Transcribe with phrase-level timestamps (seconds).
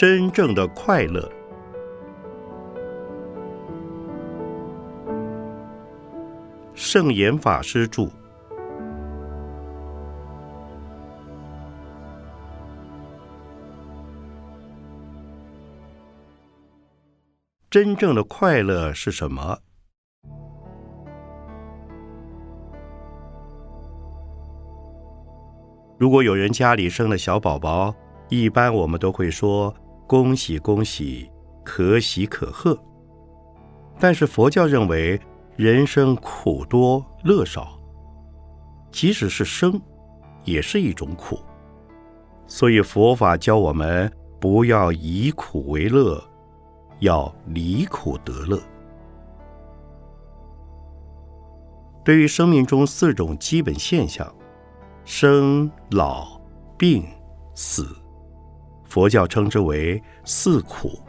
[0.00, 1.30] 真正的快乐。
[6.72, 8.08] 圣严法师著。
[17.68, 19.58] 真正的快乐是什么？
[25.98, 27.94] 如果有人家里生了小宝宝，
[28.30, 29.74] 一般我们都会说
[30.10, 31.30] 恭喜恭喜，
[31.62, 32.76] 可喜可贺。
[33.96, 35.20] 但是佛教认为
[35.54, 37.78] 人生苦多乐少，
[38.90, 39.80] 即使是生，
[40.42, 41.38] 也是一种苦。
[42.48, 46.20] 所以佛法教我们不要以苦为乐，
[46.98, 48.60] 要离苦得乐。
[52.04, 54.28] 对于生命中四种基本现象。
[55.04, 56.40] 生、老、
[56.76, 57.04] 病、
[57.54, 57.86] 死，
[58.90, 61.00] 佛教称之为四苦。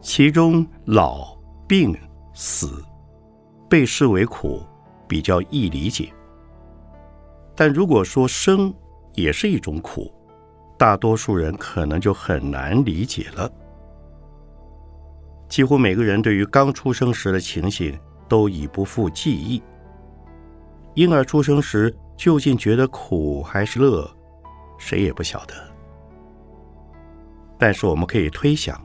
[0.00, 1.92] 其中老、病、
[2.32, 2.84] 死
[3.68, 4.62] 被视为苦，
[5.08, 6.12] 比较易理解。
[7.56, 8.72] 但如果说生
[9.14, 10.12] 也是一种苦，
[10.78, 13.50] 大多数人可能就很难理解了。
[15.48, 19.60] 几乎每个人对于刚出生时的情形都已不复记忆。
[20.94, 21.92] 婴儿出生时。
[22.16, 24.08] 究竟觉得苦还是乐，
[24.78, 25.73] 谁也不晓得。
[27.64, 28.78] 但是我们可以推想，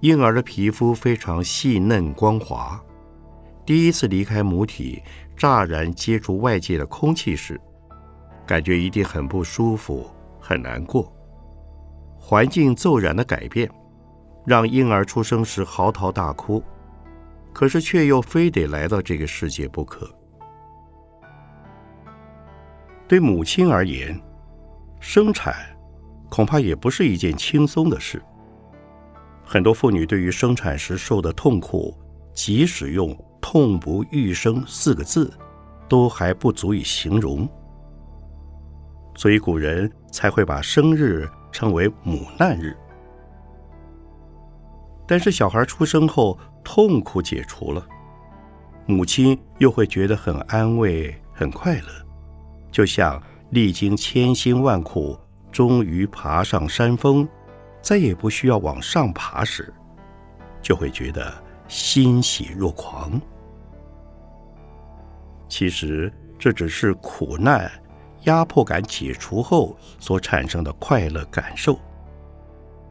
[0.00, 2.82] 婴儿的皮肤非常细嫩光滑，
[3.66, 5.02] 第一次离开母体，
[5.36, 7.60] 乍然接触外界的空气时，
[8.46, 10.10] 感觉一定很不舒服、
[10.40, 11.12] 很难过。
[12.18, 13.70] 环境骤然的改变，
[14.46, 16.64] 让婴儿出生时嚎啕大哭，
[17.52, 20.10] 可是却又非得来到这个世界不可。
[23.06, 24.18] 对母亲而言，
[24.98, 25.54] 生产
[26.28, 28.20] 恐怕也不是一件轻松的事。
[29.44, 31.96] 很多妇女对于生产时受的痛苦，
[32.34, 35.32] 即使用“痛不欲生”四个字，
[35.88, 37.48] 都还不足以形容。
[39.14, 42.76] 所以古人才会把生日称为“母难日”。
[45.06, 47.86] 但是小孩出生后，痛苦解除了，
[48.86, 51.88] 母亲又会觉得很安慰、很快乐。
[52.72, 55.16] 就像历经千辛万苦，
[55.56, 57.26] 终于爬上山峰，
[57.80, 59.72] 再也不需要往上爬时，
[60.60, 61.32] 就会觉得
[61.66, 63.18] 欣喜若狂。
[65.48, 67.72] 其实这只是苦难、
[68.24, 71.80] 压迫感解除后所产生的快乐感受，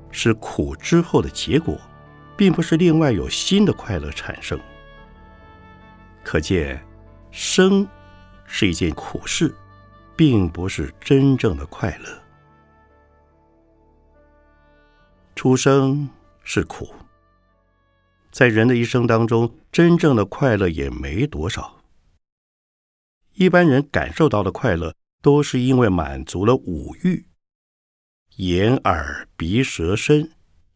[0.09, 1.77] 是苦之后的结果，
[2.35, 4.59] 并不是另外有新的快乐产生。
[6.23, 6.83] 可见，
[7.29, 7.87] 生
[8.47, 9.53] 是一件苦事。
[10.17, 12.24] 并不是真正的快乐。
[15.35, 16.09] 出生
[16.43, 16.95] 是苦，
[18.31, 21.83] 在人的一生当中，真正的快乐也没多少。
[23.33, 27.27] 一般人感受到的快乐，都是因为满足了五欲——
[28.37, 30.31] 眼、耳、鼻、舌、身，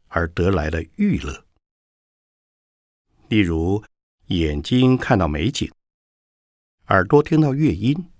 [0.09, 1.46] 而得来的欲乐。
[3.30, 3.81] 例如，
[4.28, 5.72] 眼睛看到美景，
[6.88, 8.12] 耳朵听到乐音。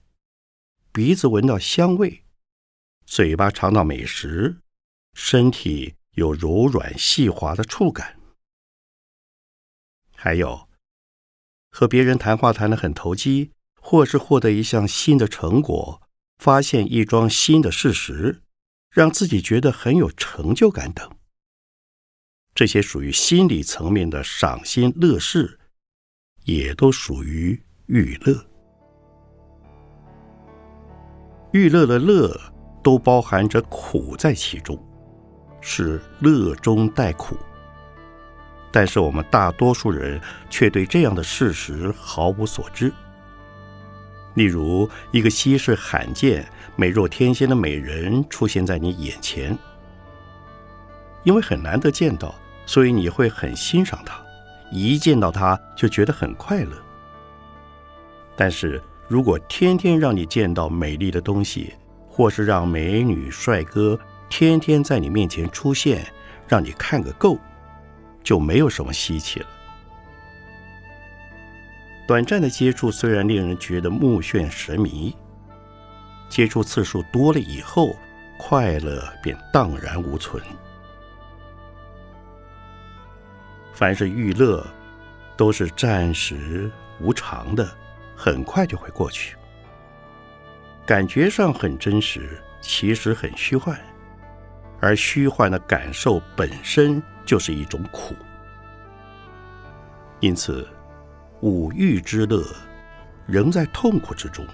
[0.94, 2.24] 鼻子闻到香味，
[3.06, 4.62] 嘴巴尝到美食，
[5.14, 8.20] 身体有柔软细滑的触感，
[10.16, 10.68] 还有
[11.72, 16.02] 和别人谈话谈得很投机，或是获得一项新的成果，
[16.38, 18.42] 发现一桩新的事实，
[18.90, 21.10] 让自己觉得很有成就感等，
[22.56, 25.60] 这些属于心理层面的赏心乐事，
[26.46, 28.46] 也都属于娱乐。
[31.54, 32.36] 欲乐的乐
[32.84, 34.78] 都包含着苦在其中，
[35.62, 37.38] 是乐中带苦。
[38.72, 42.94] 但是我们大多数人却对这样的事实毫无所知。
[44.36, 49.58] 例如，一个稀世罕见、美若天仙的美人出现在你眼前，
[51.24, 52.34] 因为很难得见到，
[52.66, 54.22] 所以你会很欣赏她，
[54.72, 56.72] 一见到她就觉得很快乐。
[58.36, 61.74] 但是，如果天天让你见到美丽的东西，
[62.08, 66.06] 或是让美女帅哥天天在你面前出现，
[66.48, 67.38] 让你看个够，
[68.24, 69.48] 就没有什么稀奇了。
[72.08, 75.16] 短暂的接触虽然令人觉得目眩神迷，
[76.30, 77.96] 接触次数多了以后，
[78.38, 80.42] 快乐便荡然无存。
[83.74, 84.66] 凡是欲乐，
[85.38, 87.70] 都是暂时无常的。
[88.22, 89.38] 很快就会过去，
[90.86, 93.80] 感觉上很真实，其实很虚幻。
[94.82, 98.16] 而虚幻的感受本身就是一种苦。
[100.20, 100.68] 因此，
[101.42, 102.44] 五欲之乐
[103.26, 104.46] 仍在痛苦之中。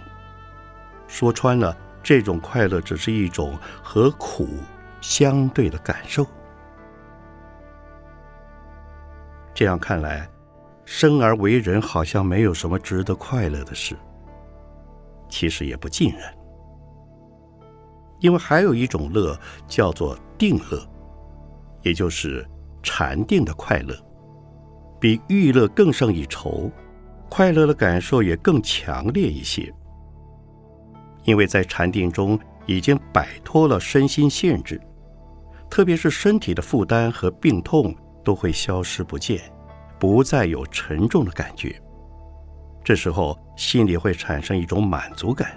[1.08, 4.48] 说穿了，这种快乐只是一种和苦
[5.02, 6.26] 相对的感受。
[9.54, 10.30] 这样看来，
[10.86, 13.96] 生而为人好像没有什么值得快乐的事。
[15.30, 16.36] 其实也不尽然，
[18.20, 20.82] 因为还有一种乐叫做定乐，
[21.82, 22.48] 也就是
[22.82, 23.96] 禅定的快乐，
[25.00, 26.72] 比欲乐更胜一筹，
[27.30, 29.74] 快乐的感受也更强烈一些。
[31.24, 34.82] 因为在禅定中已经摆脱了身心限制，
[35.70, 37.96] 特别是身体的负担和病痛。
[38.26, 39.40] 都会消失不见，
[40.00, 41.80] 不再有沉重的感觉。
[42.84, 45.56] 这时候心里会产生一种满足感，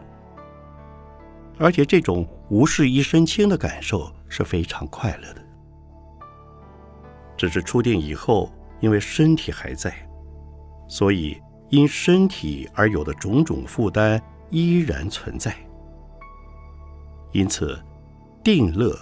[1.59, 5.45] 而且这种无事一身轻的感受是非常快乐的。
[7.37, 9.95] 只是出定以后，因为身体还在，
[10.89, 14.21] 所以因身体而有的种种负担
[14.51, 15.55] 依然存在，
[17.33, 17.79] 因此
[18.43, 18.97] 定乐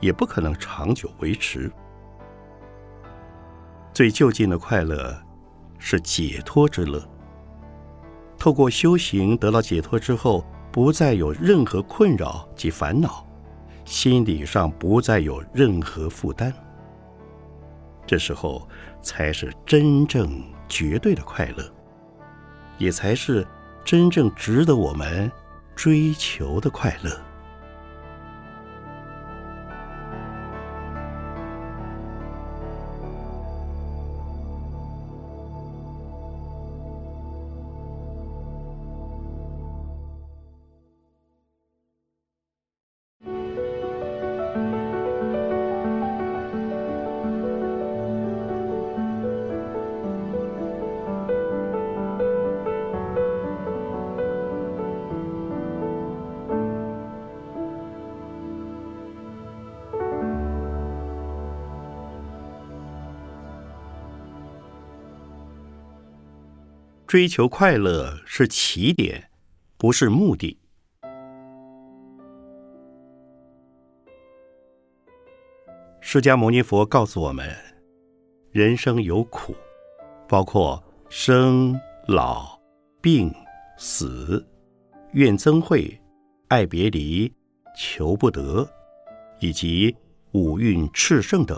[0.00, 1.70] 也不可能长久维持。
[3.92, 5.16] 最就近的快乐
[5.78, 7.00] 是解脱之乐。
[8.36, 10.44] 透过修行得到解脱之后，
[10.74, 13.24] 不再有任何困扰及烦恼，
[13.84, 16.52] 心理上不再有任何负担。
[18.04, 18.68] 这时候
[19.00, 21.62] 才是真正绝对的快乐，
[22.76, 23.46] 也才是
[23.84, 25.30] 真正值得我们
[25.76, 27.23] 追求的快乐。
[67.14, 69.30] 追求快乐是起点，
[69.78, 70.58] 不是目的。
[76.00, 77.48] 释迦牟尼佛告诉我们，
[78.50, 79.54] 人生有苦，
[80.28, 82.60] 包括生、老、
[83.00, 83.32] 病、
[83.78, 84.44] 死、
[85.12, 85.96] 怨憎会、
[86.48, 87.32] 爱别离、
[87.76, 88.68] 求不得，
[89.38, 89.96] 以及
[90.32, 91.56] 五蕴炽盛等，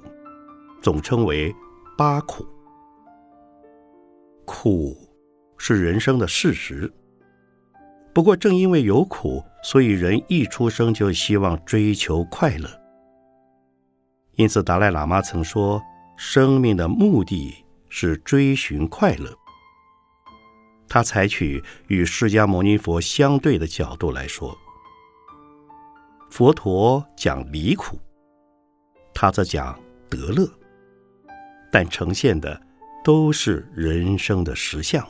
[0.83, 1.51] 总称为
[1.97, 2.47] 八苦。
[4.45, 4.95] 苦。
[5.59, 6.93] 是人生的事实。
[8.13, 12.69] 不过，正因为有苦，所以人一出生就希望追求快乐。
[14.37, 15.83] 因此，达赖喇嘛曾说
[16.17, 17.55] ：“生命的目的
[17.89, 19.35] 是追寻快乐。”
[20.89, 24.57] 他采取与释迦牟尼佛相对的角度来说，
[26.31, 27.99] 佛陀讲离苦，
[29.13, 30.49] 他则讲得乐，
[31.73, 32.61] 但呈现的
[33.03, 35.07] 都是人生的实相。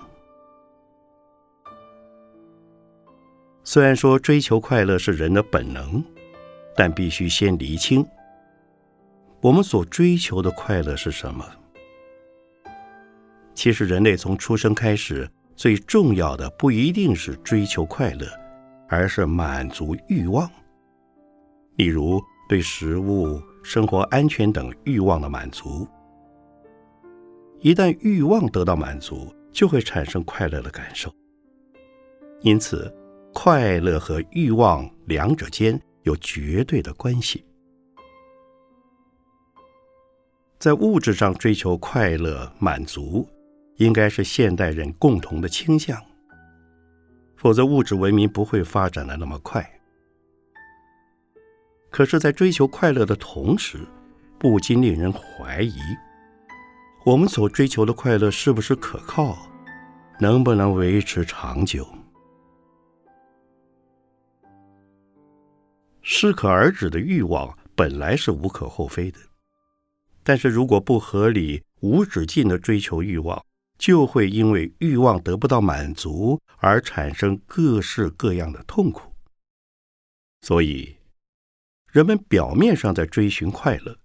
[3.68, 6.00] 虽然说追求快乐是人的本能，
[6.76, 8.06] 但必须先厘清，
[9.40, 11.44] 我们所追求的快乐是什么。
[13.54, 18.28] 其实，人类从出生开始，最重要的不一定是追求快乐，
[18.88, 20.48] 而是满足欲望。
[21.74, 25.88] 例如，对食物、生活安全等欲望的满足。
[27.58, 31.12] 一旦欲望得到满足，就会产生快乐的感受。
[32.42, 32.94] 因此。
[33.38, 37.44] 快乐和欲望两者间有绝对的关系。
[40.58, 43.28] 在物质上追求快乐满足，
[43.76, 46.02] 应该是现代人共同的倾向，
[47.36, 49.70] 否则物质文明不会发展的那么快。
[51.90, 53.86] 可是，在追求快乐的同时，
[54.38, 55.76] 不禁令人怀疑：
[57.04, 59.36] 我们所追求的快乐是不是可靠，
[60.18, 61.86] 能不能维持长久？
[66.08, 69.18] 适可而止的欲望本来是无可厚非的，
[70.22, 73.44] 但是如果不合理、无止境的追求欲望，
[73.76, 79.12] 就会因为欲望得不到满足而产生各式各样的痛苦。
[80.42, 80.96] 所以，
[81.90, 83.98] 人们表面上在追寻快乐，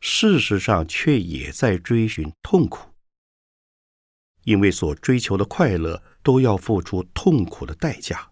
[0.00, 2.90] 事实上却也在追寻痛苦，
[4.44, 8.30] 因为所追求的快乐都要付出痛苦的代价。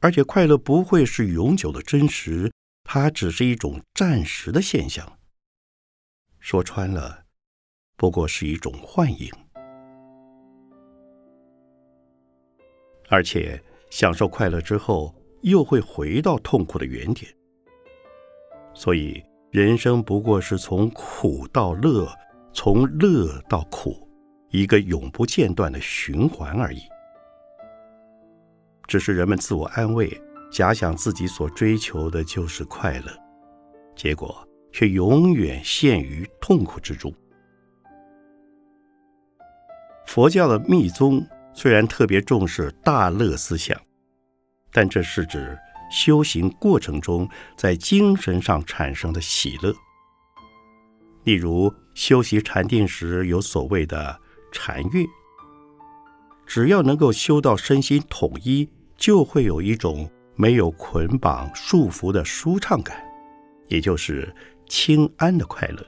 [0.00, 2.50] 而且快乐不会是永久的真实，
[2.84, 5.18] 它只是一种暂时的现象。
[6.38, 7.24] 说穿了，
[7.96, 9.30] 不过是一种幻影。
[13.10, 17.30] 而且，享受快乐之后，又会回到痛苦的原点。
[18.72, 22.08] 所以，人生不过是从苦到乐，
[22.54, 24.08] 从乐到苦，
[24.48, 26.80] 一个永不间断的循环而已。
[28.90, 30.20] 只是人们自我安慰，
[30.50, 33.16] 假想自己所追求的就是快乐，
[33.94, 37.14] 结果却永远陷于痛苦之中。
[40.08, 43.80] 佛教的密宗虽然特别重视大乐思想，
[44.72, 45.56] 但这是指
[45.88, 49.72] 修行过程中在精神上产生的喜乐。
[51.22, 54.20] 例如修习禅定时有所谓的
[54.50, 55.06] 禅悦，
[56.44, 58.68] 只要能够修到身心统一。
[59.00, 63.02] 就会有一种没有捆绑束缚的舒畅感，
[63.66, 64.32] 也就是
[64.68, 65.84] 清安的快乐。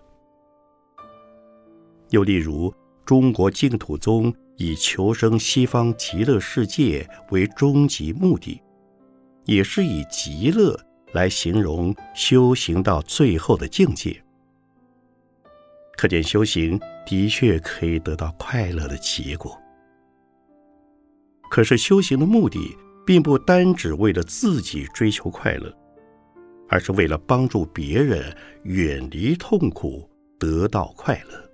[2.09, 8.61] 又例如，中国净土宗以求生西方极乐世界为终极目的，
[9.45, 10.75] 也是以极乐
[11.13, 14.23] 来形容修行到最后的境界。
[15.99, 19.61] 可见，修行的确可以得到快乐的结果。
[21.51, 22.75] 可是，修行的目的。
[23.05, 25.73] 并不单只为了自己追求快乐，
[26.69, 31.51] 而是为了帮助别人远离痛苦，得到快乐。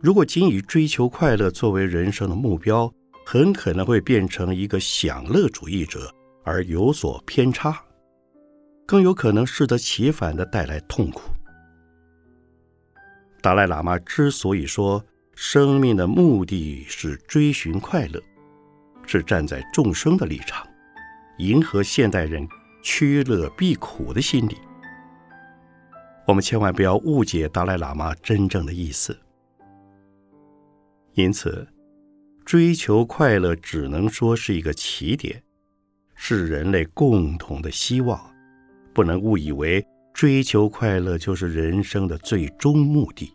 [0.00, 2.92] 如果仅以追求快乐作为人生的目标，
[3.24, 6.12] 很可能会变成一个享乐主义者，
[6.44, 7.82] 而有所偏差，
[8.86, 11.22] 更有可能适得其反的带来痛苦。
[13.40, 18.20] 达赖喇嘛之所以说生命的目的是追寻快乐，
[19.06, 20.66] 是站在众生的立场，
[21.38, 22.46] 迎合现代人
[22.82, 24.56] 趋乐避苦的心理。
[26.26, 29.16] 我们千万不要误解达赖喇嘛真正的意思。
[31.14, 31.66] 因此，
[32.44, 35.42] 追求快乐只能说是一个起点，
[36.14, 38.20] 是人类共同的希望，
[38.92, 43.32] 不能误以为追求快乐就是人生的最终目的。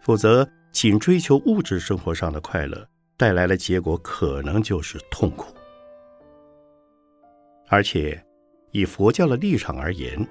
[0.00, 2.88] 否则，仅追求物质生活上的快乐。
[3.20, 5.54] 带来的结果可能就是痛苦，
[7.68, 8.18] 而且
[8.70, 10.26] 以佛教的立场而言，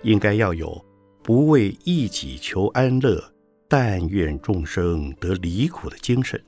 [0.00, 0.82] 应该要有
[1.22, 3.22] 不为一己求安乐，
[3.68, 6.42] 但愿众生得离苦的精神。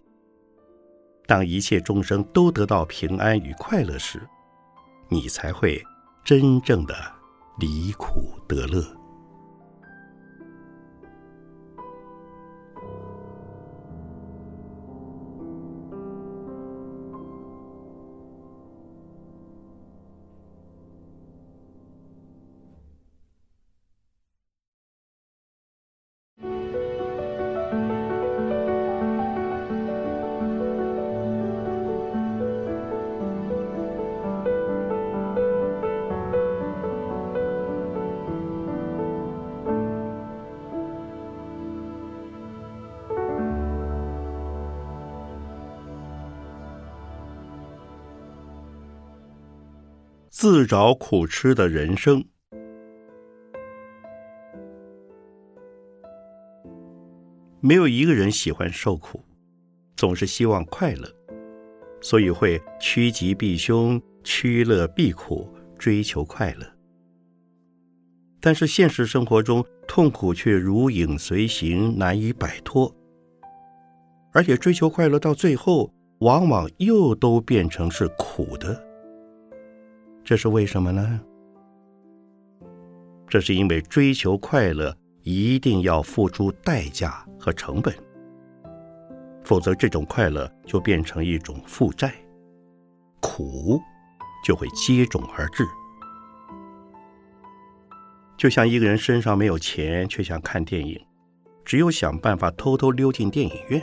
[1.27, 4.19] 当一切众生都得到平安与快乐时，
[5.11, 5.85] 你才会
[6.25, 6.95] 真正的
[7.59, 8.83] 离苦得乐。
[50.71, 52.25] 找苦吃的人生，
[57.59, 59.21] 没有一个人喜欢受苦，
[59.97, 61.13] 总是希望快乐，
[62.01, 66.65] 所以会趋吉避凶、趋乐避苦，追求快乐。
[68.41, 72.95] 但是现实生活中，痛苦却如影随形，难以摆脱，
[74.33, 78.90] 而且追求快乐到最后，往往又都变成是苦的。
[80.31, 81.21] 这是为什么呢？
[83.27, 87.93] 这是因为追求快乐一定要付出代价和成本，
[89.43, 92.15] 否则这种快乐就变成一种负债，
[93.21, 93.81] 苦
[94.45, 95.65] 就会接踵而至。
[98.39, 100.97] 就像一个人身上没有钱却想看电影，
[101.65, 103.83] 只有想办法偷偷溜进电影院，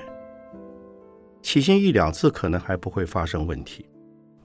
[1.42, 3.86] 起先一两次可能还不会发生问题。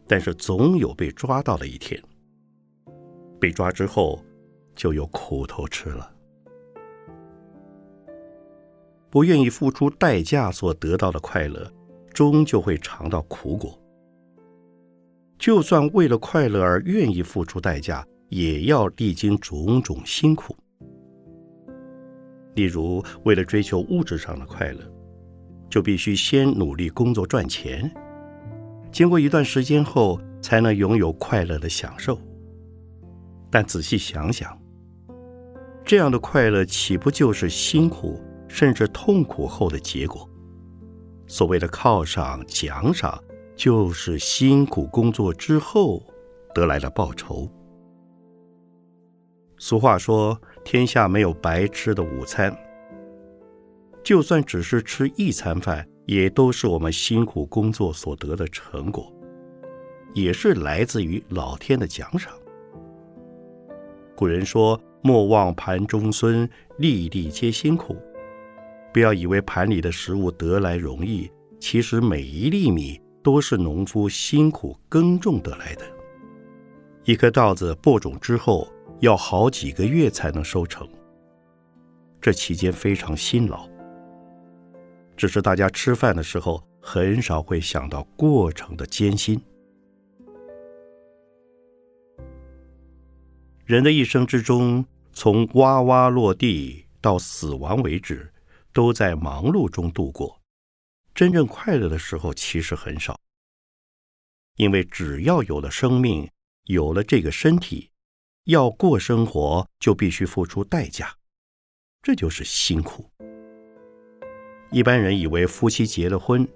[0.06, 2.00] 但是总有被抓到的一天。
[3.40, 4.22] 被抓之后，
[4.74, 6.12] 就有苦头吃了。
[9.10, 11.70] 不愿意付出代价所得到的快乐，
[12.14, 13.78] 终究会尝到苦果。
[15.38, 20.56] 就算为了快乐而愿意付出代价，也要历经种种辛苦。
[22.54, 24.80] 例如，为了追求物质上的快乐，
[25.68, 27.92] 就必须先努力工作赚钱。
[28.92, 32.20] 经过一段时间后，才能拥有快乐的享受。
[33.50, 34.56] 但仔细想想，
[35.84, 40.28] 这样的快乐岂不就是辛苦甚至痛苦后的结果？
[41.26, 43.18] 所谓的犒赏、奖赏，
[43.56, 46.02] 就是辛苦工作之后
[46.54, 47.50] 得来的报酬。
[49.56, 52.54] 俗话说：“天下没有白吃的午餐。”
[54.04, 59.12] 就算只是吃一餐饭，也都是我们辛苦工作所得的成果，
[60.14, 62.32] 也是来自于老天的奖赏。
[64.14, 67.96] 古人说：“莫忘盘中孙，粒粒皆辛苦。”
[68.92, 75.82] 不要以为盘里的食物得来容易，其实每一粒米都是农夫辛苦耕种得来的。
[77.04, 80.86] 一颗稻子播种之后，要好几个月才能收成，
[82.20, 83.66] 这期间非常辛劳。
[85.22, 89.40] 只是大家吃饭的时候，很少会想到过程的艰辛。
[93.64, 98.32] 人的一生之中，从哇哇落地到死亡为止。
[98.72, 100.40] 都在忙碌中度过，
[101.14, 103.20] 真正快乐的时候其实很少。
[104.56, 106.28] 因为只要有了生命，
[106.64, 107.92] 有了这个身体，
[108.46, 111.14] 要过生活就必须付出代价，
[112.02, 113.08] 这就是辛苦。
[114.72, 116.48] 一般人以为夫妻结了婚，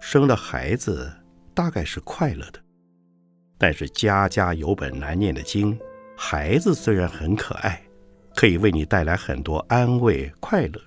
[0.00, 1.08] 生了孩子
[1.54, 2.58] 大概是快乐的，
[3.56, 5.78] 但是家家有本难念的经，
[6.16, 7.80] 孩子虽然很可爱，
[8.34, 10.80] 可以为你带来很多安慰快乐。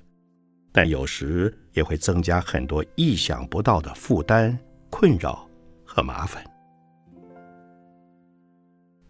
[0.74, 5.48] 但有时也会增加很多意想不到的负担、困扰
[5.86, 6.44] 和麻烦。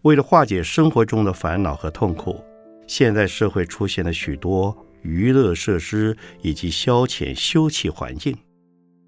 [0.02, 2.40] 为了化解生活中的烦恼和痛苦，
[2.86, 8.36] 现在社会出现了许多娱乐设施以及消遣休憩环境，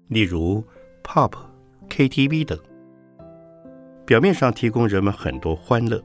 [0.07, 0.63] 例如
[1.03, 1.31] pub、
[1.89, 2.59] KTV 等。
[4.05, 6.03] 表面上提供人们很多欢乐，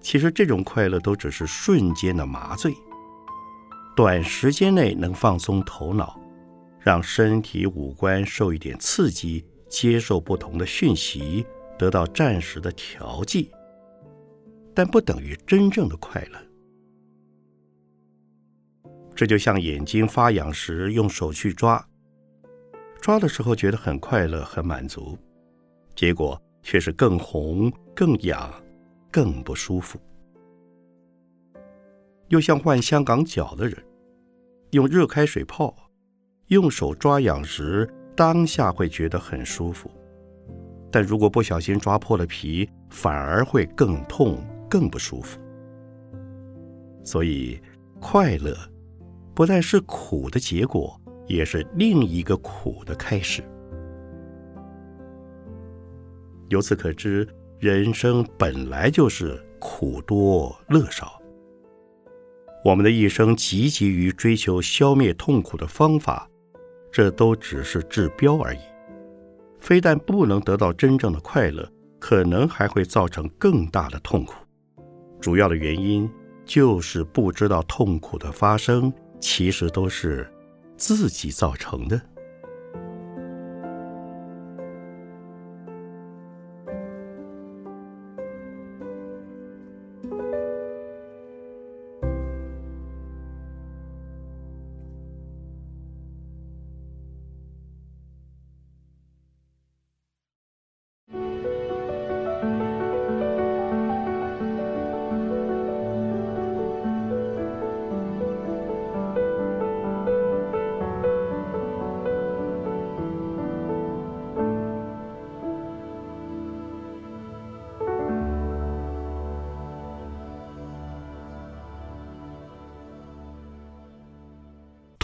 [0.00, 2.74] 其实这种快乐都只是瞬间的麻醉。
[3.96, 6.20] 短时间内能放松头脑，
[6.80, 11.46] 让身体五官受一点刺激，接受不同的讯息，
[11.78, 13.50] 得到暂时的调剂，
[14.74, 16.38] 但不等于真正的快乐。
[19.14, 21.82] 这就像眼睛发痒时用手去抓，
[23.00, 25.16] 抓的时候觉得很快乐、很满足，
[25.94, 28.52] 结果却是更红、更痒、
[29.12, 30.00] 更不舒服。
[32.28, 33.76] 又像患香港脚的人，
[34.70, 35.76] 用热开水泡，
[36.48, 39.90] 用手抓痒时，当下会觉得很舒服，
[40.90, 45.38] 但如果不小心抓破了皮，反而会更痛、更不舒服。
[47.04, 47.60] 所以，
[48.00, 48.56] 快乐
[49.34, 53.42] 不但是苦的结果，也是另一个苦的开始。
[56.50, 57.26] 由此可知，
[57.58, 61.20] 人生本来就是苦多乐少。
[62.64, 66.28] 我们的一生积极于追求消灭痛苦的方法，
[66.92, 68.60] 这都只是治标而已，
[69.58, 71.68] 非但不能得到真正的快乐，
[71.98, 74.34] 可能还会造成更大的痛苦。
[75.20, 76.08] 主要的原因
[76.44, 78.92] 就是不知道痛苦的发生
[79.24, 80.30] 其实都是
[80.76, 81.98] 自己造成的。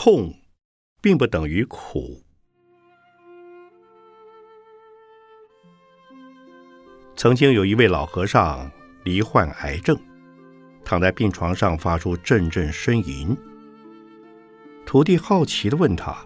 [0.03, 0.33] 痛，
[1.03, 2.23] 并不等于苦。
[7.15, 8.71] 曾经有一位老和尚
[9.05, 9.95] 罹患癌症，
[10.87, 13.37] 躺在病床上发出阵阵呻吟。
[14.87, 16.17] 徒弟好奇的问他：“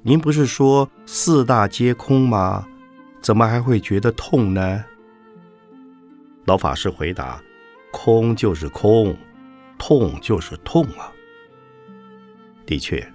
[0.00, 2.66] 您不是说四大皆空吗？
[3.20, 4.82] 怎么还会觉得痛呢？”
[6.46, 7.44] 老法师回答
[7.92, 9.14] ：“空就是空，
[9.76, 11.12] 痛就是痛啊。”
[12.66, 13.06] 的确，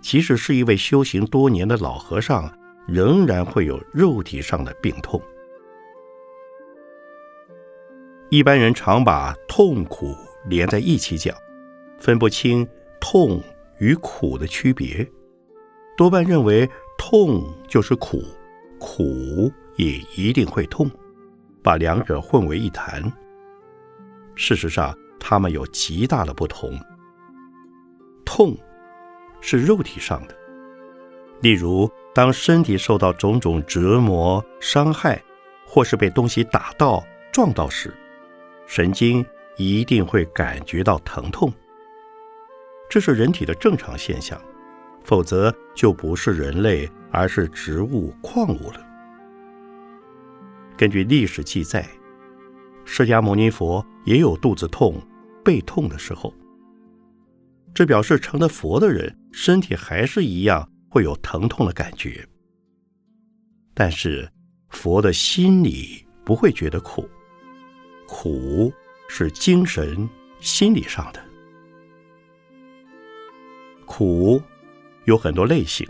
[0.00, 2.50] 即使是一位修行多年的老和尚，
[2.86, 5.20] 仍然会有肉体上的病痛。
[8.30, 10.14] 一般人常把痛苦
[10.46, 11.34] 连在一起讲，
[11.98, 12.66] 分不清
[13.00, 13.40] 痛
[13.78, 15.08] 与苦的区别，
[15.96, 18.22] 多半认为痛就是苦，
[18.78, 20.90] 苦也一定会痛，
[21.62, 23.02] 把两者混为一谈。
[24.34, 26.78] 事实上，它们有极大的不同。
[28.36, 28.52] 痛
[29.40, 30.36] 是肉体上的，
[31.40, 35.22] 例如当身体受到种种折磨、伤害，
[35.64, 37.94] 或是被东西打到、撞到时，
[38.66, 39.24] 神经
[39.56, 41.52] 一定会感觉到疼痛。
[42.90, 44.36] 这是人体的正常现象，
[45.04, 48.84] 否则就不是人类，而是植物、矿物了。
[50.76, 51.88] 根据历史记载，
[52.84, 55.00] 释迦牟尼佛也有肚子痛、
[55.44, 56.34] 背痛的时候。
[57.74, 62.26] 这表示成了佛的人，身体还是一样会有疼痛的感觉。
[63.74, 64.30] 但是
[64.68, 67.08] 佛的心里不会觉得苦，
[68.06, 68.72] 苦
[69.08, 70.08] 是精神、
[70.38, 71.20] 心理上的。
[73.84, 74.40] 苦
[75.04, 75.86] 有很多类型，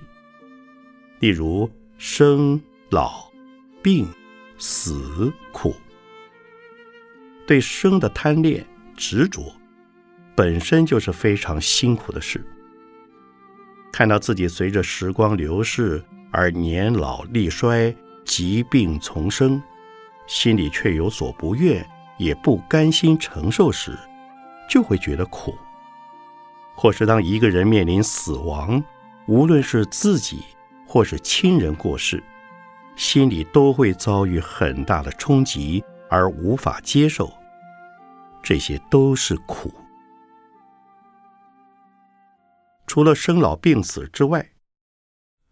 [1.21, 2.59] 例如生、
[2.91, 3.31] 老、
[3.83, 4.09] 病、
[4.59, 5.75] 死苦。
[7.47, 8.67] 对生的贪恋、
[8.97, 9.55] 执着，
[10.35, 12.45] 本身就是非常辛苦的事。
[13.93, 17.95] 看到自己随着时光流逝而年老力衰、
[18.25, 19.63] 疾病丛生，
[20.27, 21.87] 心里却有所不愿，
[22.19, 23.97] 也不甘心承受时，
[24.69, 25.57] 就会觉得苦。
[26.75, 28.83] 或是当一个人面临死亡，
[29.27, 30.43] 无论是自己
[30.89, 32.21] 或是亲人过世，
[32.97, 37.33] 心里都会遭遇很大的冲击而无法接受，
[38.43, 39.73] 这些都是苦。
[42.95, 44.53] 除了生老病死之外，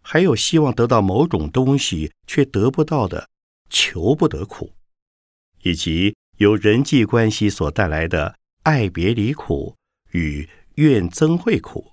[0.01, 3.29] 还有希望得到某种东西却得不到的
[3.69, 4.71] 求不得苦，
[5.61, 9.75] 以及由人际关系所带来的爱别离苦
[10.11, 10.47] 与。
[10.75, 11.91] 怨憎会苦，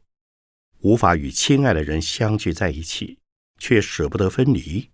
[0.83, 3.19] 无法与亲爱的人相聚在一起，
[3.59, 4.89] 却舍不得分离；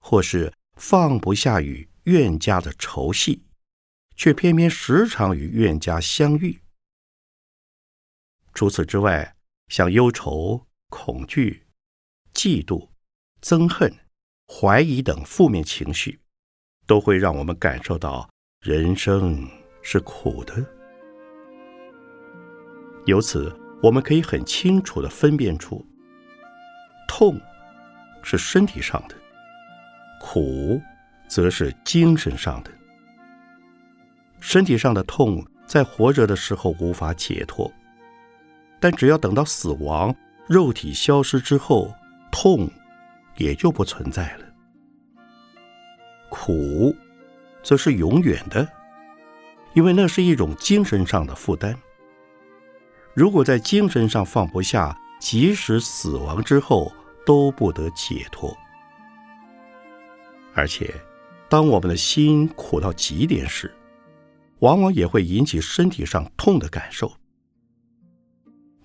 [0.00, 3.42] 或是放不下与怨家的仇隙，
[4.16, 6.62] 却偏偏时常与怨家相遇。
[8.54, 9.35] 除此之外，
[9.68, 11.66] 像忧愁、恐惧、
[12.32, 12.88] 嫉妒、
[13.42, 13.92] 憎恨、
[14.46, 16.20] 怀疑等负面情绪，
[16.86, 18.28] 都会让我们感受到
[18.60, 19.48] 人生
[19.82, 20.54] 是苦的。
[23.06, 25.84] 由此，我们可以很清楚的分辨出，
[27.08, 27.40] 痛
[28.22, 29.16] 是身体上的，
[30.20, 30.80] 苦
[31.28, 32.70] 则是精神上的。
[34.38, 37.72] 身体上的痛在活着的时候无法解脱，
[38.88, 40.14] 但只要等到死亡、
[40.46, 41.92] 肉体消失之后，
[42.30, 42.70] 痛
[43.36, 44.44] 也就不存在了。
[46.30, 46.94] 苦
[47.64, 48.64] 则是永远的，
[49.74, 51.76] 因为那是一种精神上的负担。
[53.12, 56.92] 如果在精神上放不下，即使死亡之后
[57.24, 58.56] 都不得解脱。
[60.54, 60.94] 而且，
[61.48, 63.74] 当我们的心苦到极点时，
[64.60, 67.12] 往往也会引起身体上痛的感受。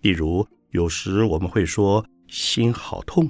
[0.01, 3.29] 例如，有时我们会说心好痛，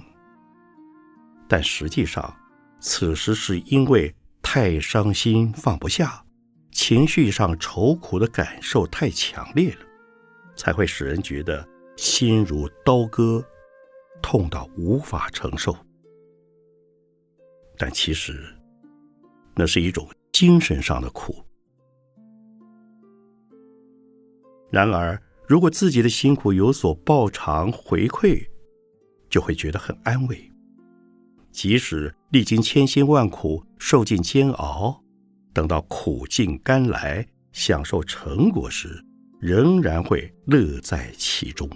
[1.48, 2.34] 但实际上，
[2.80, 6.26] 此时是因为太伤心放不下，
[6.72, 9.82] 情绪上愁苦的感受太强烈了。
[10.56, 13.44] 才会使人觉得心如刀割，
[14.22, 15.76] 痛到无法承受。
[17.78, 18.56] 但其实，
[19.56, 21.44] 那是一种精神上的苦。
[24.70, 25.20] 然而，
[25.52, 28.42] 如果自己的辛苦有所报偿回馈，
[29.30, 30.50] 就会觉得很安慰。
[31.52, 35.04] 即使历经千辛万苦，受尽煎熬，
[35.52, 39.04] 等到苦尽甘来，享受成果时，
[39.42, 41.70] 仍然会乐在其中。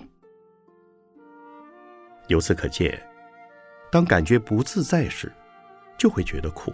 [2.30, 2.98] 由此可见，
[3.92, 5.30] 当感觉不自在时，
[5.98, 6.72] 就会觉得苦；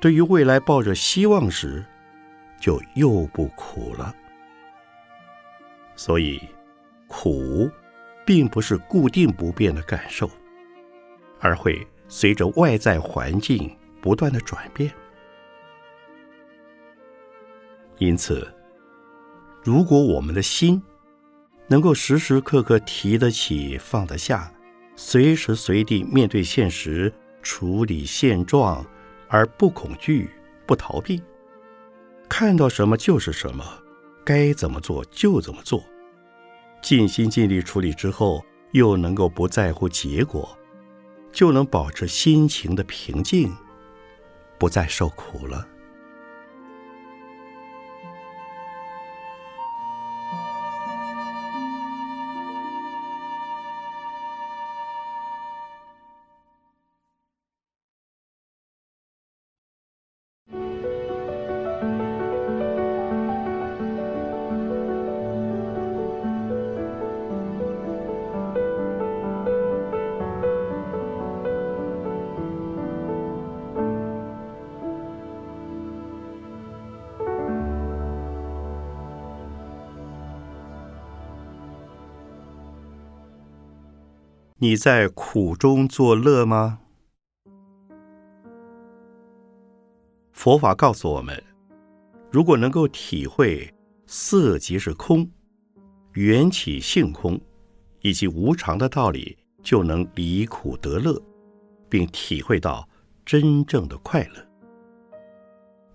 [0.00, 1.84] 对于未来抱着希望时，
[2.60, 4.14] 就又不苦了。
[6.04, 6.40] 所以，
[7.06, 7.70] 苦
[8.26, 10.28] 并不是固定不变的感受，
[11.38, 14.92] 而会随着外在环境不断的转变。
[17.98, 18.52] 因此。
[19.62, 20.82] 如果我们的心
[21.68, 24.52] 能够时时刻刻提得起、放得下，
[24.96, 27.12] 随时随地面对现实、
[27.42, 28.84] 处理现状，
[29.28, 30.28] 而不恐惧、
[30.66, 31.22] 不逃避，
[32.28, 33.64] 看到什么就是什么，
[34.24, 35.84] 该怎么做就怎么做，
[36.82, 40.58] 尽心尽力处理之后，又能够不在乎结果，
[41.32, 43.50] 就能保持心情的平静，
[44.58, 45.66] 不再受苦了。
[84.62, 86.78] 你在苦中作乐吗？
[90.30, 91.42] 佛法告诉我们，
[92.30, 93.68] 如果能够体会
[94.06, 95.28] 色即是空、
[96.12, 97.40] 缘起性空
[98.02, 101.20] 以及无常的道理，就能离苦得乐，
[101.88, 102.88] 并体会到
[103.26, 104.46] 真正的快乐。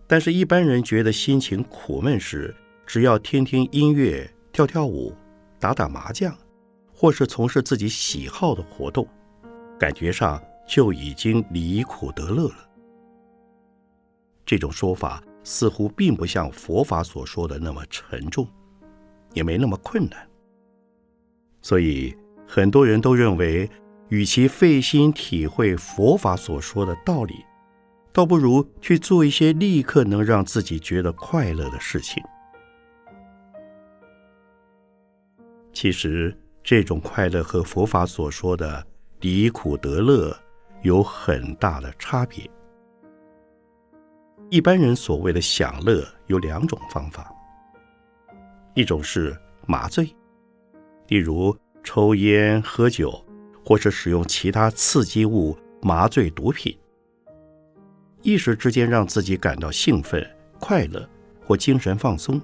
[0.07, 2.53] 但是，一般人觉得心情苦闷时，
[2.85, 5.15] 只要听听音乐、跳跳舞、
[5.57, 6.37] 打打麻将，
[6.99, 9.07] 或是从事自己喜好的活动，
[9.77, 12.67] 感觉上就已经离苦得乐了。
[14.43, 18.47] 这种说法似乎并不像佛法所说的那么沉重，
[19.33, 20.27] 也没那么困难。
[21.61, 23.69] 所以，很多人都认为，
[24.09, 27.35] 与其费心体会佛法所说的道理，
[28.11, 32.23] 倒不如去做一些立刻能让自己觉得快乐的事情。
[35.71, 36.35] 其实，
[36.67, 38.85] 这种快乐和佛法所说的
[39.21, 40.37] 离苦得乐
[40.81, 42.43] 有很大的差别。
[44.49, 47.33] 一般人所谓的享乐有两种方法，
[48.73, 49.33] 一种是
[49.65, 50.13] 麻醉，
[51.07, 53.25] 例如抽烟、喝酒，
[53.63, 56.77] 或是使用其他刺激物麻醉毒品，
[58.23, 60.21] 一时之间让自己感到兴奋、
[60.59, 61.09] 快乐
[61.45, 62.41] 或精神放松，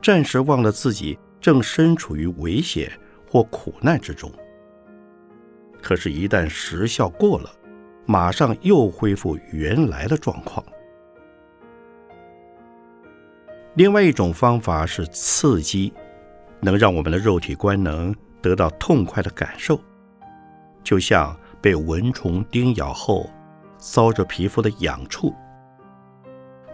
[0.00, 2.90] 暂时忘了自己正身处于危险
[3.28, 4.30] 或苦难之中。
[5.82, 7.50] 可是，一旦时效过了，
[8.06, 10.64] 马上又恢复原来的状况。
[13.74, 15.92] 另外一种方法是刺激，
[16.60, 19.78] 能让我们的肉体官能得到痛快的感受，
[20.82, 23.28] 就像被蚊虫叮咬后
[23.78, 25.34] 搔着皮肤的痒处，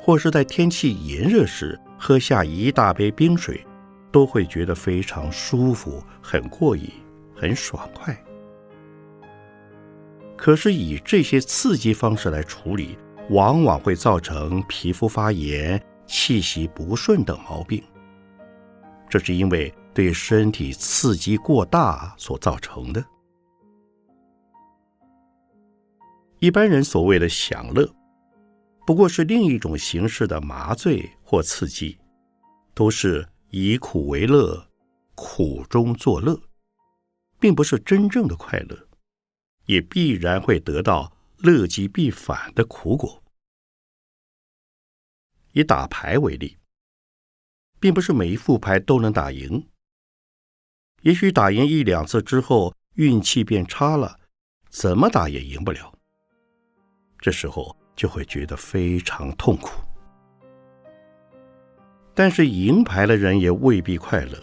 [0.00, 3.66] 或是在天气炎热时喝下一大杯冰水，
[4.12, 6.88] 都会觉得非常舒服、很过瘾、
[7.34, 8.16] 很爽快。
[10.36, 12.96] 可是以这些刺激方式来处理，
[13.30, 15.82] 往往会造成皮肤发炎。
[16.04, 17.82] 气息不顺等毛病，
[19.08, 23.02] 这是因为对身体刺激过大所造成的。
[26.38, 27.88] 一般人所谓的享乐，
[28.84, 31.96] 不过是另一种形式的麻醉或刺激，
[32.74, 34.66] 都是以苦为乐，
[35.14, 36.40] 苦中作乐，
[37.38, 38.88] 并不是真正的快乐，
[39.66, 43.22] 也必然会得到乐极必反的苦果。
[45.52, 46.56] 以打牌为例，
[47.78, 49.68] 并不是每一副牌都能打赢。
[51.02, 54.18] 也许打赢一两次之后，运气变差了，
[54.70, 55.92] 怎么打也赢不了。
[57.18, 59.91] 这时候就会觉得非常痛苦。
[62.14, 64.38] 但是赢牌的人也未必快乐。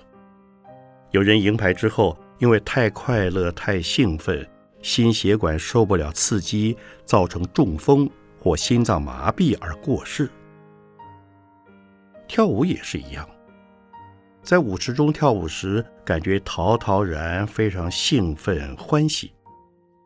[1.12, 4.48] 有人赢牌之后，因为太快乐、太兴奋，
[4.82, 10.30] 心血管受不了刺激，造成中风或心脏麻痹而过世。
[12.28, 13.28] 跳舞也是一样，
[14.44, 19.34] 在舞池中跳舞时，感觉陶陶然，非常兴奋欢喜，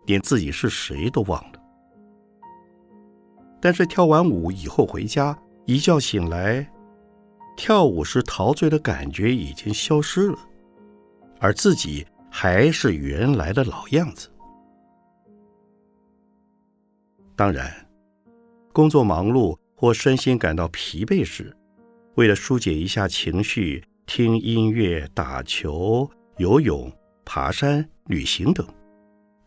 [0.06, 1.60] 连自己是谁都忘了。
[3.62, 6.66] 但是跳完舞以后回家，一觉醒来，
[7.56, 10.38] 跳舞时陶醉的感觉已经消失了，
[11.40, 14.30] 而自己还是原来的老样子。
[17.36, 17.72] 当然，
[18.72, 21.56] 工作忙碌或身心感到疲惫时，
[22.16, 26.92] 为了疏解一下情绪，听音乐、打球、游泳、
[27.24, 28.68] 爬山、旅行等，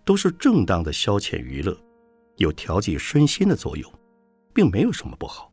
[0.05, 1.77] 都是正当的消遣娱乐，
[2.37, 3.93] 有调剂身心的作用，
[4.53, 5.53] 并没有什么不好。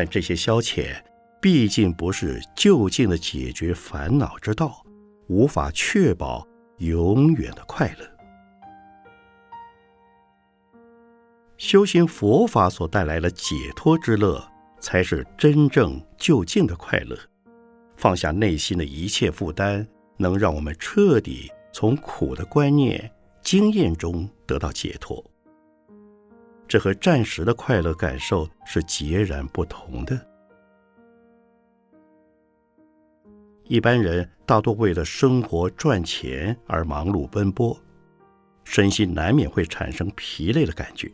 [0.00, 0.96] 但这些消遣
[1.42, 4.82] 毕竟不是就近的解决烦恼之道，
[5.28, 6.42] 无法确保
[6.78, 8.06] 永远的快乐。
[11.58, 14.42] 修行佛法所带来的解脱之乐。
[14.80, 17.14] 才是真正就近的快乐，
[17.98, 19.86] 放下内心的一切负担，
[20.16, 25.22] 能让我们彻底从苦的观念、经验中得到解脱。
[26.70, 30.24] 这和暂时的快乐感受是截然不同的。
[33.64, 37.76] 一般人大多为了生活赚钱而忙碌奔波，
[38.62, 41.10] 身心难免会产生疲累的感觉。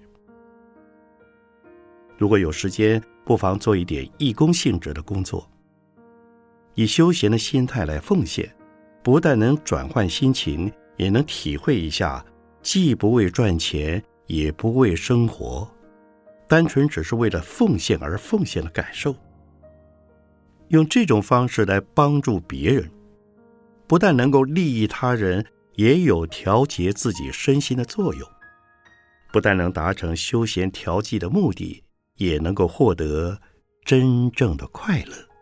[2.18, 5.50] 如果有时间，不妨做一点义工性质的工作，
[6.74, 8.54] 以休闲的心态来奉献，
[9.02, 12.22] 不但能转换心情，也能体会一下
[12.60, 15.68] 既不为赚钱，也不为生活，
[16.48, 19.14] 单纯只是为了奉献而奉献的感受。
[20.68, 22.90] 用这种方式来帮助别人，
[23.86, 28.28] 不但能够利益他人，也有调节自己身心的作用，
[29.32, 31.84] 不但能达成休闲调剂的目的，
[32.16, 33.38] 也能够获得
[33.84, 35.35] 真正的快乐。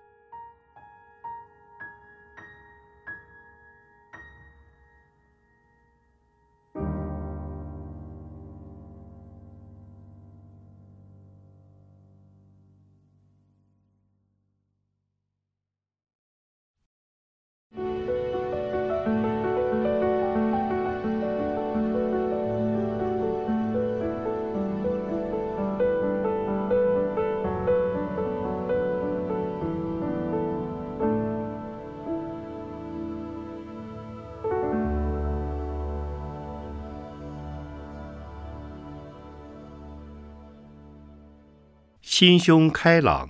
[42.16, 43.28] 心胸开朗，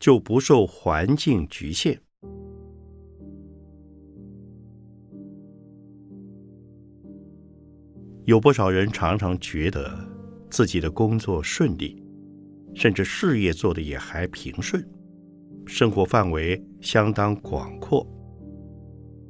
[0.00, 2.02] 就不受环境局限。
[8.24, 9.96] 有不少人常常觉得
[10.50, 12.02] 自己的工作顺利，
[12.74, 14.84] 甚至事业做得也还平顺，
[15.64, 18.04] 生活范围相当广阔，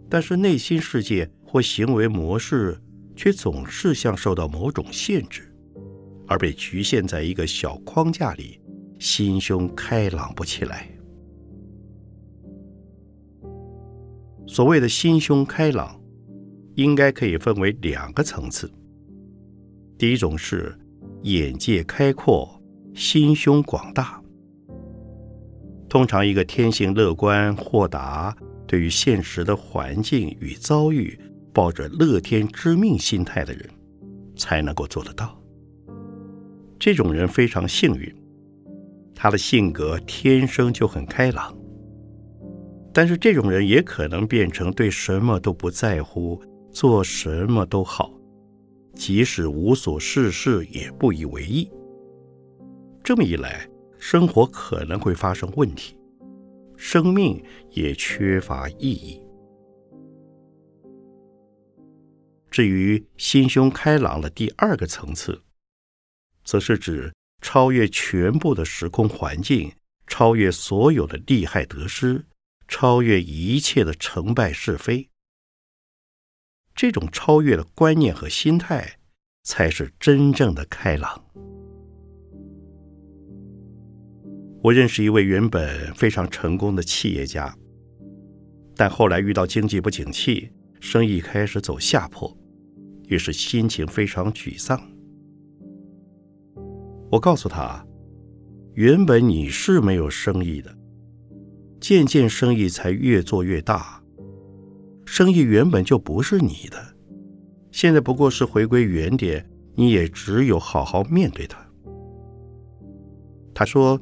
[0.09, 2.81] 但是内心世界或行为模式
[3.14, 5.55] 却总是像受到某种限制，
[6.27, 8.59] 而被局限在一个小框架里。
[9.01, 10.87] 心胸开朗不起来。
[14.47, 15.99] 所谓的心胸开朗，
[16.75, 18.71] 应该可以分为两个层次。
[19.97, 20.79] 第一种是
[21.23, 22.49] 眼界开阔、
[22.95, 24.23] 心胸广大。
[25.89, 28.37] 通常，一个天性乐观豁达，
[28.67, 31.19] 对于现实的环境与遭遇
[31.55, 33.67] 抱着乐天知命心态的人，
[34.37, 35.41] 才能够做得到。
[36.79, 38.20] 这种人非常幸运。
[39.23, 41.55] 他的性格天生就很开朗，
[42.91, 48.11] 但是这种人也可能变成对什么都不在乎，做什么都好，
[48.95, 51.71] 即使无所事事也不以为意。
[53.05, 55.99] 这么一来，生活可能会发生问题，
[56.75, 59.23] 生命也缺乏意义。
[62.51, 65.43] 至于心胸开朗的第二个层次，
[66.43, 67.13] 则是指。
[67.40, 69.72] 超越全部的时空环境，
[70.07, 72.26] 超越所有的利害得失，
[72.68, 75.09] 超越一切的成败是非。
[76.74, 78.98] 这种超越的观念和心态，
[79.42, 81.24] 才是真正的开朗。
[84.62, 87.57] 我认识一位原本非常成功的企业家，
[88.76, 90.50] 但后来遇到经济不景气，
[90.81, 92.37] 生意开始走下坡，
[93.09, 95.00] 于是心情非常沮丧。
[97.11, 97.85] 我告诉他，
[98.75, 100.73] 原本你是没有生意的，
[101.81, 104.01] 渐渐生意才越做越大。
[105.05, 106.79] 生意原本就不是你的，
[107.73, 109.44] 现在不过是回归原点，
[109.75, 111.59] 你也只有好好面对它。
[113.53, 114.01] 他说，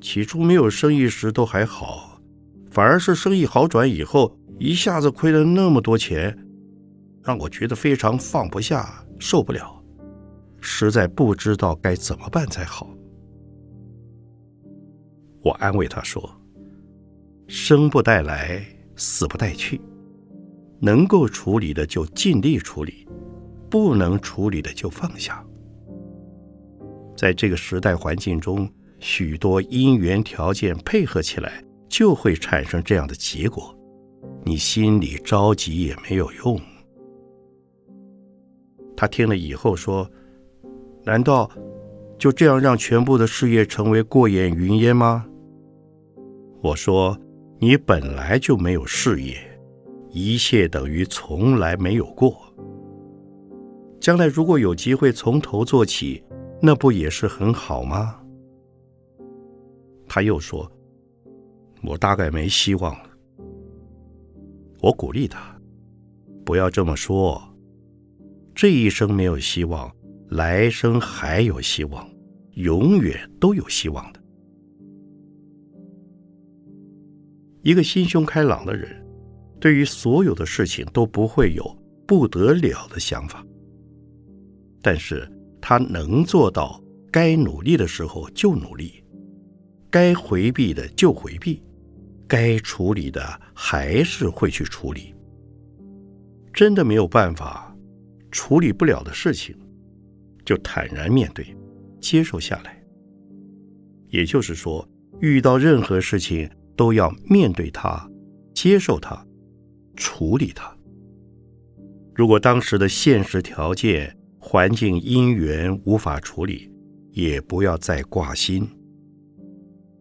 [0.00, 2.22] 起初没有生意时都还好，
[2.70, 6.38] 反而是生意好转以后，一下子亏了那么多钱，
[7.24, 9.83] 让我觉得非常放不下，受不了。
[10.64, 12.88] 实在不知道该怎么办才好。
[15.42, 16.28] 我安慰他说
[17.46, 18.64] ：“生不带来，
[18.96, 19.78] 死不带去，
[20.80, 23.06] 能够处理的就尽力处理，
[23.68, 25.44] 不能处理的就放下。
[27.14, 28.66] 在这个时代环境中，
[28.98, 33.78] 许多因缘条件配合起来，就会产生这样的结果。
[34.44, 36.58] 你心里着急也没有用。”
[38.96, 40.10] 他听了以后说。
[41.04, 41.50] 难道
[42.18, 45.26] 就这样让全部的事业成为过眼云烟吗？
[46.62, 47.18] 我说，
[47.58, 49.36] 你本来就没有事业，
[50.10, 52.34] 一切等于从来没有过。
[54.00, 56.22] 将来如果有机会从头做起，
[56.60, 58.18] 那不也是很好吗？
[60.08, 60.70] 他又说，
[61.82, 63.10] 我大概没希望了。
[64.80, 65.58] 我鼓励他，
[66.44, 67.42] 不要这么说，
[68.54, 69.90] 这一生没有希望。
[70.30, 72.08] 来生还有希望，
[72.54, 74.20] 永远都有希望的。
[77.62, 79.06] 一个心胸开朗的人，
[79.60, 81.64] 对于所有的事情都不会有
[82.06, 83.44] 不得了的想法，
[84.82, 89.02] 但是他能做到该努力的时候就努力，
[89.90, 91.62] 该回避的就回避，
[92.26, 93.22] 该处理的
[93.54, 95.14] 还是会去处理。
[96.52, 97.74] 真的没有办法
[98.30, 99.56] 处理不了的事情。
[100.44, 101.56] 就坦然面对，
[102.00, 102.82] 接受下来。
[104.08, 104.86] 也就是说，
[105.20, 108.08] 遇到任何事情都要面对它，
[108.54, 109.26] 接受它，
[109.96, 110.72] 处理它。
[112.14, 116.70] 如果当时的现实条件、环境因缘无法处理，
[117.10, 118.68] 也不要再挂心，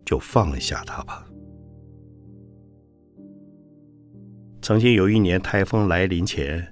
[0.05, 1.25] 就放下它吧。
[4.61, 6.65] 曾经有一年台风来临前，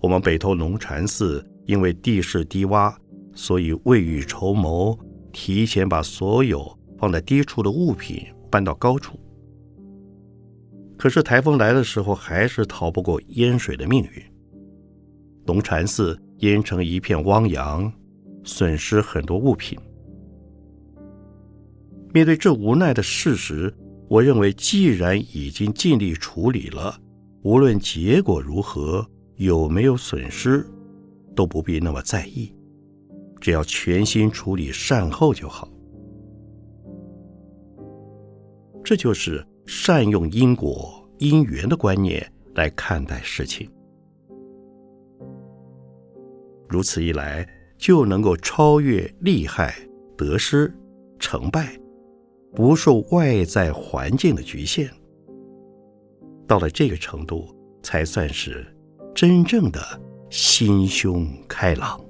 [0.00, 2.96] 我们北投龙禅寺因为地势低洼，
[3.34, 4.98] 所以未雨绸缪，
[5.32, 6.66] 提前把所有
[6.96, 9.20] 放在低处的物品搬到高处。
[10.96, 14.22] 可是台风来的时候，还是逃不过淹水的命运。
[15.44, 17.92] 龙禅寺淹成一片汪洋，
[18.44, 19.78] 损失很多物品。
[22.14, 23.72] 面对这无奈的事实。
[24.08, 26.98] 我认为，既然已经尽力处理了，
[27.42, 29.06] 无论结果如何，
[29.36, 30.66] 有没有损失，
[31.38, 32.52] 都不必那么在意，
[33.40, 35.68] 只要全心处理善后就好。
[38.82, 43.70] 这就是善用因果因缘的观念来看待事情。
[46.68, 49.72] 如此一来，就能够超越利害、
[50.16, 50.76] 得失、
[51.20, 51.78] 成败。
[52.52, 54.90] 不受外在环境的局限，
[56.48, 58.66] 到了这个程度，才算是
[59.14, 59.80] 真正的
[60.30, 62.07] 心胸开朗。